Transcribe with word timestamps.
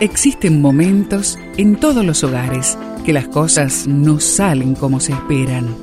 Existen 0.00 0.60
momentos 0.60 1.38
en 1.56 1.76
todos 1.76 2.04
los 2.04 2.22
hogares 2.22 2.76
que 3.06 3.14
las 3.14 3.28
cosas 3.28 3.86
no 3.86 4.20
salen 4.20 4.74
como 4.74 5.00
se 5.00 5.12
esperan. 5.12 5.74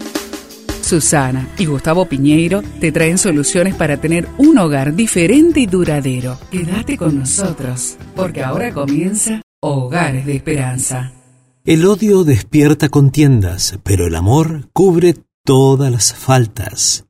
Susana 0.84 1.50
y 1.58 1.66
Gustavo 1.66 2.06
Piñeiro 2.06 2.62
te 2.80 2.92
traen 2.92 3.18
soluciones 3.18 3.74
para 3.74 3.98
tener 3.98 4.28
un 4.38 4.60
hogar 4.60 4.94
diferente 4.94 5.62
y 5.62 5.66
duradero. 5.66 6.38
Quédate 6.52 6.96
con 6.96 7.18
nosotros, 7.18 7.98
porque 8.16 8.44
ahora 8.44 8.72
comienza 8.72 9.42
Hogares 9.62 10.28
de 10.28 10.36
Esperanza. 10.36 11.12
El 11.66 11.84
odio 11.86 12.24
despierta 12.24 12.90
contiendas, 12.90 13.80
pero 13.82 14.06
el 14.06 14.16
amor 14.16 14.70
cubre 14.74 15.16
todas 15.44 15.92
las 15.92 16.14
faltas. 16.14 17.06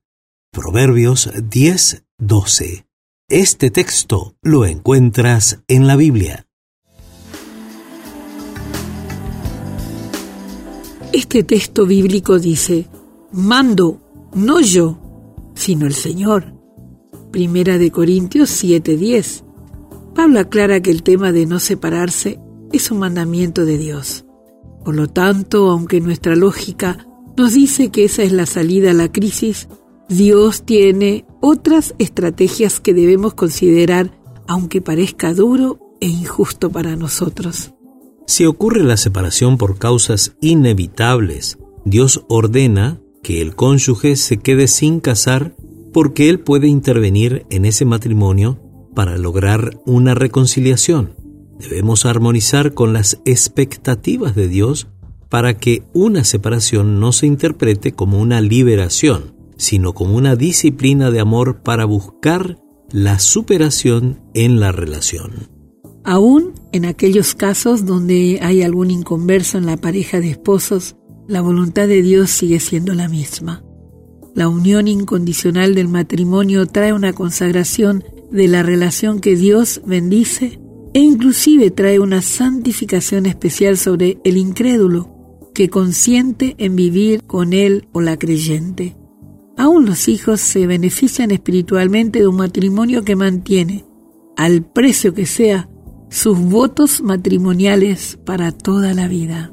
Proverbios 0.54 1.30
10:12. 1.34 2.86
Este 3.28 3.72
texto 3.72 4.36
lo 4.42 4.66
encuentras 4.66 5.64
en 5.68 5.88
la 5.88 5.98
Biblia. 5.98 6.46
Este 11.14 11.44
texto 11.44 11.86
bíblico 11.86 12.40
dice, 12.40 12.88
mando, 13.32 14.02
no 14.34 14.62
yo, 14.62 14.98
sino 15.54 15.86
el 15.86 15.94
Señor. 15.94 16.56
Primera 17.32 17.78
de 17.78 17.92
Corintios 17.92 18.50
7:10. 18.50 19.44
Pablo 20.16 20.40
aclara 20.40 20.82
que 20.82 20.90
el 20.90 21.04
tema 21.04 21.32
de 21.32 21.46
no 21.46 21.60
separarse 21.60 22.40
es 22.72 22.90
un 22.90 22.98
mandamiento 22.98 23.64
de 23.64 23.78
Dios. 23.78 24.26
Por 24.84 24.96
lo 24.96 25.08
tanto, 25.08 25.70
aunque 25.70 26.02
nuestra 26.02 26.36
lógica 26.36 27.08
nos 27.38 27.54
dice 27.54 27.90
que 27.90 28.06
esa 28.06 28.24
es 28.24 28.32
la 28.32 28.48
salida 28.48 28.90
a 28.90 28.96
la 28.96 29.12
crisis, 29.12 29.68
Dios 30.10 30.64
tiene 30.64 31.28
otras 31.42 31.94
estrategias 32.00 32.80
que 32.80 32.96
debemos 32.96 33.36
considerar 33.36 34.20
aunque 34.48 34.82
parezca 34.82 35.36
duro 35.36 35.78
e 36.02 36.08
injusto 36.08 36.72
para 36.72 36.96
nosotros. 36.96 37.72
Si 38.26 38.46
ocurre 38.46 38.84
la 38.84 38.98
separación 38.98 39.58
por 39.58 39.78
causas 39.78 40.36
inevitables, 40.42 41.58
Dios 41.86 42.26
ordena 42.30 43.00
que 43.22 43.42
el 43.42 43.56
cónyuge 43.56 44.16
se 44.16 44.38
quede 44.38 44.68
sin 44.68 45.00
casar 45.00 45.56
porque 45.92 46.30
Él 46.30 46.40
puede 46.40 46.68
intervenir 46.68 47.46
en 47.50 47.66
ese 47.66 47.86
matrimonio 47.86 48.60
para 48.96 49.18
lograr 49.18 49.80
una 49.86 50.14
reconciliación. 50.14 51.16
Debemos 51.60 52.06
armonizar 52.06 52.74
con 52.74 52.94
las 52.94 53.20
expectativas 53.26 54.36
de 54.36 54.48
Dios 54.48 54.88
para 55.30 55.58
que 55.58 55.84
una 55.94 56.24
separación 56.24 57.00
no 57.00 57.12
se 57.12 57.26
interprete 57.26 57.94
como 57.94 58.20
una 58.20 58.42
liberación, 58.42 59.36
sino 59.58 59.94
como 59.94 60.16
una 60.16 60.36
disciplina 60.36 61.12
de 61.12 61.20
amor 61.20 61.62
para 61.64 61.86
buscar 61.86 62.58
la 62.92 63.20
superación 63.20 64.22
en 64.34 64.60
la 64.60 64.72
relación. 64.72 65.53
Aún 66.04 66.54
en 66.74 66.86
aquellos 66.86 67.34
casos 67.34 67.86
donde 67.86 68.40
hay 68.42 68.62
algún 68.62 68.92
inconverso 68.92 69.58
en 69.58 69.66
la 69.66 69.78
pareja 69.78 70.20
de 70.20 70.32
esposos, 70.32 70.96
la 71.28 71.42
voluntad 71.42 71.88
de 71.88 72.02
Dios 72.02 72.30
sigue 72.30 72.60
siendo 72.60 72.94
la 72.94 73.08
misma. 73.08 73.64
La 74.36 74.50
unión 74.50 74.88
incondicional 74.88 75.76
del 75.76 75.88
matrimonio 75.88 76.66
trae 76.66 76.92
una 76.92 77.14
consagración 77.14 78.04
de 78.32 78.48
la 78.48 78.64
relación 78.64 79.20
que 79.20 79.36
Dios 79.36 79.82
bendice 79.86 80.60
e 80.94 81.00
inclusive 81.00 81.72
trae 81.72 82.00
una 82.00 82.22
santificación 82.22 83.26
especial 83.26 83.78
sobre 83.78 84.20
el 84.24 84.38
incrédulo 84.38 85.14
que 85.54 85.70
consiente 85.70 86.56
en 86.58 86.76
vivir 86.76 87.24
con 87.24 87.54
él 87.54 87.88
o 87.94 88.02
la 88.02 88.18
creyente. 88.18 88.98
Aún 89.56 89.86
los 89.86 90.08
hijos 90.08 90.42
se 90.42 90.66
benefician 90.66 91.32
espiritualmente 91.32 92.20
de 92.20 92.28
un 92.28 92.38
matrimonio 92.38 93.04
que 93.04 93.16
mantiene, 93.16 93.86
al 94.36 94.66
precio 94.66 95.14
que 95.14 95.28
sea, 95.28 95.70
sus 96.14 96.40
votos 96.40 97.02
matrimoniales 97.02 98.20
para 98.24 98.52
toda 98.52 98.94
la 98.94 99.08
vida. 99.08 99.52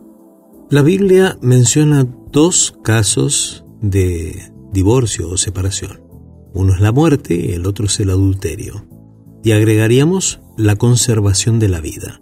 La 0.68 0.82
Biblia 0.82 1.38
menciona 1.40 2.06
dos 2.30 2.76
casos 2.82 3.64
de 3.80 4.52
divorcio 4.70 5.30
o 5.30 5.38
separación. 5.38 6.02
Uno 6.52 6.74
es 6.74 6.80
la 6.80 6.92
muerte 6.92 7.34
y 7.34 7.52
el 7.52 7.64
otro 7.64 7.86
es 7.86 7.98
el 8.00 8.10
adulterio. 8.10 8.86
Y 9.42 9.52
agregaríamos 9.52 10.42
la 10.58 10.76
conservación 10.76 11.60
de 11.60 11.70
la 11.70 11.80
vida. 11.80 12.20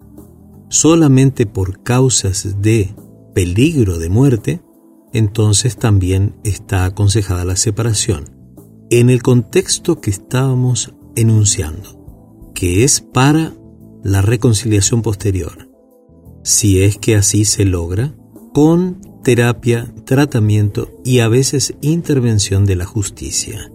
Solamente 0.69 1.45
por 1.47 1.83
causas 1.83 2.63
de 2.63 2.95
peligro 3.35 3.99
de 3.99 4.09
muerte, 4.09 4.63
entonces 5.13 5.77
también 5.77 6.37
está 6.45 6.85
aconsejada 6.85 7.45
la 7.45 7.57
separación, 7.57 8.31
en 8.89 9.11
el 9.11 9.21
contexto 9.21 10.01
que 10.01 10.11
estábamos 10.11 10.95
enunciando, 11.17 12.53
que 12.55 12.85
es 12.85 13.01
para 13.01 13.53
la 14.03 14.23
reconciliación 14.23 15.03
posterior, 15.03 15.69
si 16.43 16.83
es 16.83 16.99
que 16.99 17.17
así 17.17 17.45
se 17.45 17.65
logra, 17.65 18.15
con 18.53 19.01
terapia, 19.23 19.93
tratamiento 20.05 21.01
y 21.05 21.21
a 21.21 21.29
veces 21.29 21.75
intervención 21.81 22.65
de 22.65 22.77
la 22.77 22.87
justicia. 22.87 23.71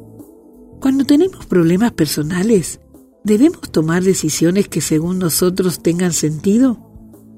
Cuando 0.80 1.06
tenemos 1.06 1.46
problemas 1.46 1.94
personales, 1.94 2.80
¿debemos 3.24 3.72
tomar 3.72 4.04
decisiones 4.04 4.68
que 4.68 4.82
según 4.82 5.20
nosotros 5.20 5.82
tengan 5.82 6.12
sentido? 6.14 6.80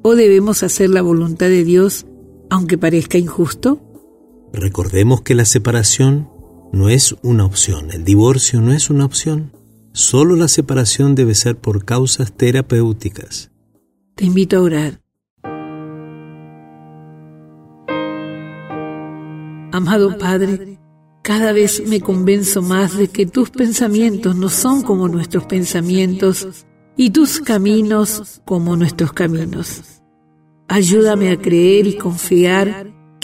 ¿O 0.01 0.15
debemos 0.15 0.63
hacer 0.63 0.89
la 0.89 1.01
voluntad 1.01 1.47
de 1.47 1.63
Dios 1.63 2.05
aunque 2.49 2.77
parezca 2.77 3.17
injusto? 3.17 3.81
Recordemos 4.53 5.21
que 5.21 5.35
la 5.35 5.45
separación 5.45 6.29
no 6.71 6.89
es 6.89 7.15
una 7.21 7.45
opción, 7.45 7.91
el 7.91 8.03
divorcio 8.03 8.61
no 8.61 8.73
es 8.73 8.89
una 8.89 9.05
opción. 9.05 9.51
Solo 9.95 10.35
la 10.35 10.49
separación 10.49 11.15
debe 11.15 11.35
ser 11.35 11.55
por 11.55 11.85
causas 11.85 12.33
terapéuticas. 12.33 13.49
Te 14.15 14.25
invito 14.25 14.57
a 14.57 14.61
orar. 14.61 15.01
Amado 19.71 20.17
Padre, 20.17 20.79
cada 21.23 21.53
vez 21.53 21.81
me 21.87 22.01
convenzo 22.01 22.61
más 22.61 22.97
de 22.97 23.07
que 23.07 23.25
tus 23.25 23.51
pensamientos 23.51 24.35
no 24.35 24.49
son 24.49 24.81
como 24.81 25.07
nuestros 25.07 25.45
pensamientos 25.45 26.65
y 26.97 27.11
tus 27.11 27.39
caminos 27.39 28.41
como 28.43 28.75
nuestros 28.75 29.13
caminos. 29.13 29.81
Ayúdame 30.67 31.31
a 31.31 31.39
creer 31.39 31.87
y 31.87 31.97
confiar 31.97 32.93